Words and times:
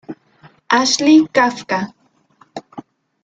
Ashley 0.79 1.27
Kafka. 1.35 1.79